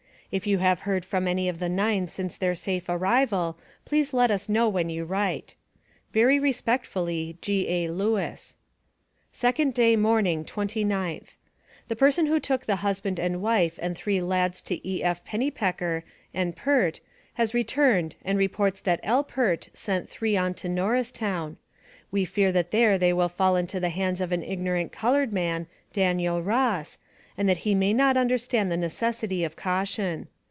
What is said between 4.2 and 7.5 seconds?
us know when you write. Very Respectfully,